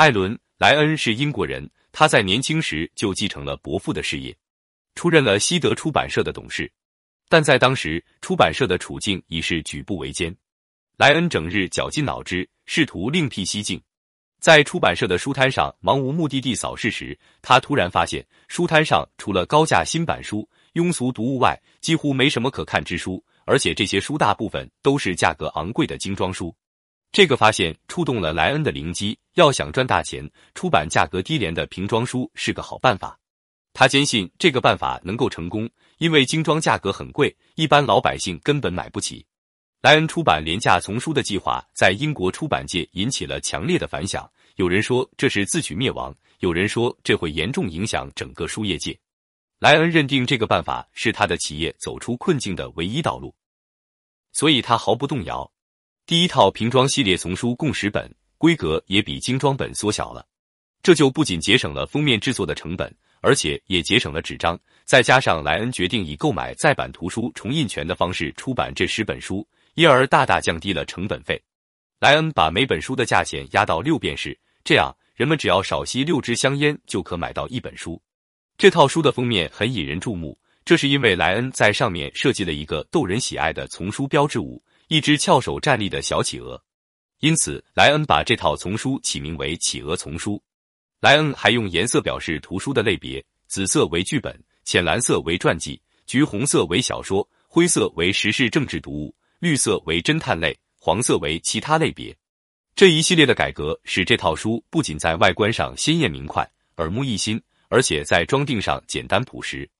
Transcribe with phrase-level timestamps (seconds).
[0.00, 4.34] 艾伦·莱恩是英国人，他在年轻时就继承了伯父的事业，
[4.94, 6.72] 出任了西德出版社的董事。
[7.28, 10.34] 但在当时，出版社的处境已是举步维艰。
[10.96, 13.78] 莱恩整日绞尽脑汁，试图另辟蹊径。
[14.40, 26.56] 在出版社的书摊上漫无目的地扫视时，他突然发现，书摊上除了高价新版书、庸俗读物外，几乎没什么可看之书，而且这些书大部分都是价格昂贵的精装书。
[27.12, 33.18] 这个发现触动了莱恩的灵机，要想赚大钱，出版价格低廉的瓶装书是个好办法。
[33.72, 35.68] 他坚信这个办法能够成功，
[35.98, 39.26] 因为精装价格很贵，一般老百姓根本买不起。
[39.82, 48.96] 莱恩出版廉价丛书的计划在英国出版界引起了强烈的反响，有人说这是自取灭亡，有人说这会严重影响整个书业界。
[49.58, 53.34] 莱恩认定这个办法是他的企业走出困境的唯一道路，
[54.32, 55.50] 所以他毫不动摇。
[56.10, 60.26] 第一套瓶装系列丛书共十本，规格也比精装本缩小了，
[60.82, 62.92] 这就不仅节省了封面制作的成本。
[63.20, 71.40] 而且也节省了纸张，再加上莱恩决定以购买再版图书重印权的方式出版这十本书，因而大大降低了成本费。
[72.00, 78.02] 莱恩把每本书的价钱压到六便士，这样人们只要少吸六支香烟就可买到一本书。
[78.58, 84.60] 这套书的封面很引人注目，这是因为莱恩在上面设计了一个逗人喜爱的丛书标志物——
[84.90, 86.60] 一只翘首站立的小企鹅，
[87.20, 90.32] 因此莱恩把这套丛书起名为《企鹅丛书》。
[90.98, 102.12] 莱恩还用颜色表示图书的类别：紫色为剧本，浅蓝色为传记，橘红色为小说，灰色为时事政治读物，绿色为侦探类，黄色为其他类别。
[102.74, 106.44] 这一系列的改革使这套书不仅在外观上鲜艳明快、
[106.78, 109.70] 耳目一新，而且在装订上简单朴实，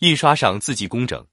[0.00, 1.24] 印刷上字迹工整。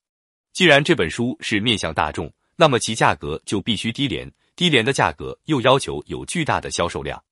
[0.54, 4.30] 既然这本书是面向大众，那么其价格就必须低廉。
[4.54, 7.24] 低廉的价格又要求有巨大的销售量。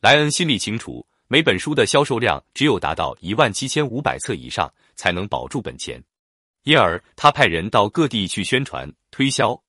[0.00, 6.00] 莱恩心里清楚，每本书的销售量只有达到一万七千五百册以上，才能保住本钱。
[6.62, 9.60] 因而，他派人到各地去宣传推销。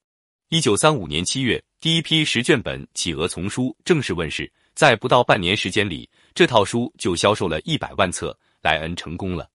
[0.50, 8.38] 一九三五年七月，第一批十卷本《企鹅丛书》正式问世，在不到半年时间里，这套书就销售了一百万册。
[8.61, 9.50] 莱恩成功了。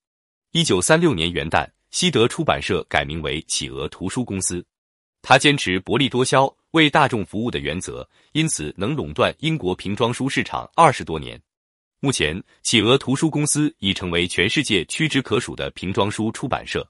[0.50, 4.66] 一九三六年元旦，西德出版社改名为企鹅图书公司。
[5.26, 6.54] 他坚持薄利多销。
[6.72, 11.40] 为大众服务的原则，因此能垄断英国瓶装书市场二十多年。
[12.00, 16.86] 目前，企鹅图书公司已成为全世界屈指可数的瓶装书出版社。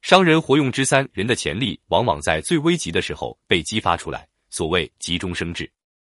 [0.00, 4.26] 商人活用之三人的潜力，往往在最危急的时候被激发出来。
[4.48, 5.70] 所谓急中生智，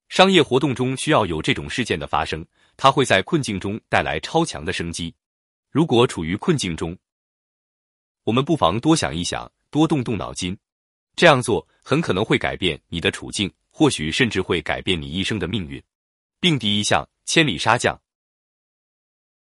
[0.07, 2.45] 商业活动中需要有这种事件的发生，
[2.77, 5.11] 它会在困境中带来超强的生机。
[5.71, 6.95] 如果处于困境中，
[8.23, 10.55] 我们不妨多想一想，多动动脑筋。
[11.19, 15.83] 这样做很可能会改变你的处境，或许甚至会改变你一生的命运。
[16.39, 17.99] 并敌一向，千里杀将。